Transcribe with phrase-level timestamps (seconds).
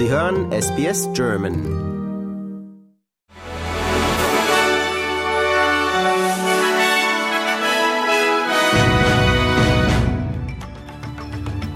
[0.00, 1.62] Sie hören SBS German.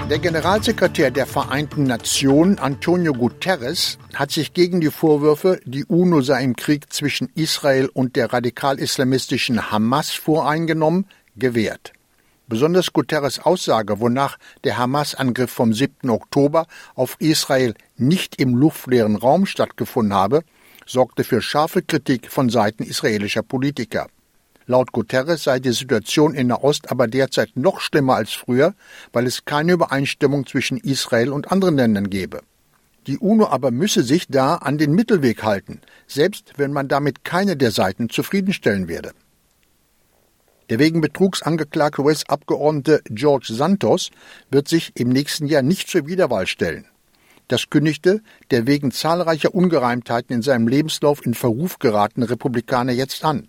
[0.09, 6.45] Der Generalsekretär der Vereinten Nationen, Antonio Guterres, hat sich gegen die Vorwürfe, die UNO sei
[6.45, 11.93] im Krieg zwischen Israel und der radikal-islamistischen Hamas voreingenommen, gewehrt.
[12.47, 16.11] Besonders Guterres Aussage, wonach der Hamas-Angriff vom 7.
[16.11, 20.43] Oktober auf Israel nicht im luftleeren Raum stattgefunden habe,
[20.85, 24.09] sorgte für scharfe Kritik von Seiten israelischer Politiker.
[24.67, 28.75] Laut Guterres sei die Situation in Nahost aber derzeit noch schlimmer als früher,
[29.15, 32.43] weil es keine Übereinstimmung zwischen Israel und anderen Ländern gebe.
[33.07, 37.57] Die UNO aber müsse sich da an den Mittelweg halten, selbst wenn man damit keine
[37.57, 39.13] der Seiten zufriedenstellen werde.
[40.71, 44.11] Der wegen Betrugs angeklagte US-Abgeordnete George Santos
[44.51, 46.87] wird sich im nächsten Jahr nicht zur Wiederwahl stellen.
[47.49, 53.49] Das kündigte der wegen zahlreicher Ungereimtheiten in seinem Lebenslauf in Verruf geratene Republikaner jetzt an.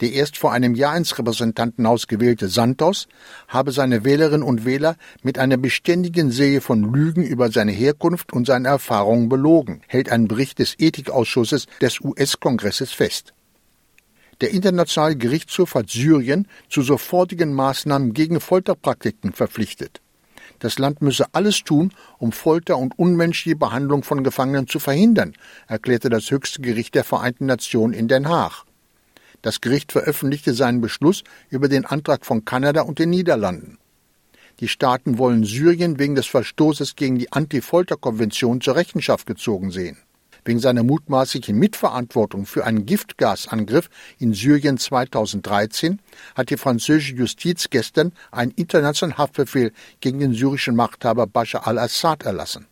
[0.00, 3.06] Der erst vor einem Jahr ins Repräsentantenhaus gewählte Santos
[3.46, 8.46] habe seine Wählerinnen und Wähler mit einer beständigen Serie von Lügen über seine Herkunft und
[8.46, 13.34] seine Erfahrungen belogen, hält ein Bericht des Ethikausschusses des US-Kongresses fest.
[14.40, 20.00] Der Internationale Gerichtshof hat Syrien zu sofortigen Maßnahmen gegen Folterpraktiken verpflichtet.
[20.58, 25.34] Das Land müsse alles tun, um Folter und unmenschliche Behandlung von Gefangenen zu verhindern,
[25.66, 28.64] erklärte das höchste Gericht der Vereinten Nationen in Den Haag.
[29.42, 33.78] Das Gericht veröffentlichte seinen Beschluss über den Antrag von Kanada und den Niederlanden.
[34.60, 39.98] Die Staaten wollen Syrien wegen des Verstoßes gegen die Anti-Folter-Konvention zur Rechenschaft gezogen sehen.
[40.44, 46.00] Wegen seiner mutmaßlichen Mitverantwortung für einen Giftgasangriff in Syrien 2013
[46.34, 52.66] hat die französische Justiz gestern einen internationalen Haftbefehl gegen den syrischen Machthaber Bashar al-Assad erlassen.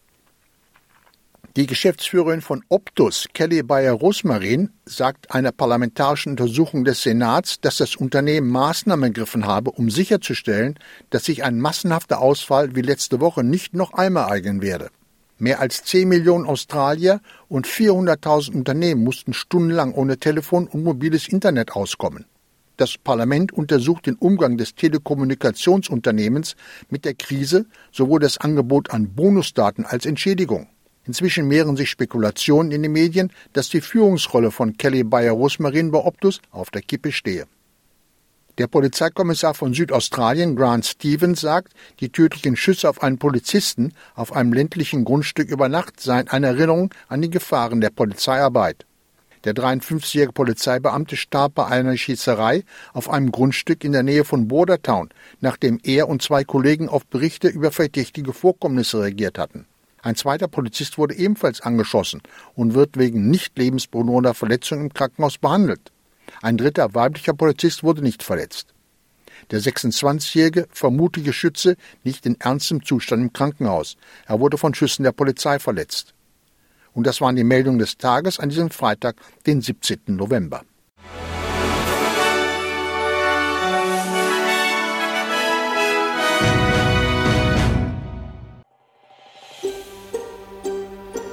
[1.56, 8.48] Die Geschäftsführerin von Optus, Kelly Bayer-Rosmarin, sagt einer parlamentarischen Untersuchung des Senats, dass das Unternehmen
[8.48, 10.78] Maßnahmen ergriffen habe, um sicherzustellen,
[11.10, 14.88] dass sich ein massenhafter Ausfall wie letzte Woche nicht noch einmal ereignen werde.
[15.42, 21.72] Mehr als 10 Millionen Australier und 400.000 Unternehmen mussten stundenlang ohne Telefon und mobiles Internet
[21.72, 22.26] auskommen.
[22.76, 26.54] Das Parlament untersucht den Umgang des Telekommunikationsunternehmens
[26.90, 30.68] mit der Krise sowohl das Angebot an Bonusdaten als Entschädigung.
[31.06, 36.40] Inzwischen mehren sich Spekulationen in den Medien, dass die Führungsrolle von Kelly Bayer-Rosmarin bei Optus
[36.52, 37.48] auf der Kippe stehe.
[38.58, 44.52] Der Polizeikommissar von Südaustralien, Grant Stevens, sagt, die tödlichen Schüsse auf einen Polizisten auf einem
[44.52, 48.84] ländlichen Grundstück über Nacht seien eine Erinnerung an die Gefahren der Polizeiarbeit.
[49.44, 55.08] Der 53-jährige Polizeibeamte starb bei einer Schießerei auf einem Grundstück in der Nähe von Bordertown,
[55.40, 59.64] nachdem er und zwei Kollegen auf Berichte über verdächtige Vorkommnisse reagiert hatten.
[60.02, 62.22] Ein zweiter Polizist wurde ebenfalls angeschossen
[62.54, 65.91] und wird wegen nicht lebensbedrohender Verletzungen im Krankenhaus behandelt.
[66.40, 68.74] Ein dritter weiblicher Polizist wurde nicht verletzt.
[69.50, 73.96] Der 26-jährige vermutliche Schütze liegt in ernstem Zustand im Krankenhaus.
[74.26, 76.14] Er wurde von Schüssen der Polizei verletzt.
[76.92, 79.16] Und das waren die Meldungen des Tages an diesem Freitag,
[79.46, 80.00] den 17.
[80.06, 80.62] November.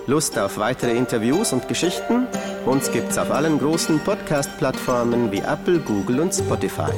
[0.09, 2.25] Lust auf weitere Interviews und Geschichten?
[2.65, 6.91] Uns gibt's auf allen großen Podcast-Plattformen wie Apple, Google und Spotify.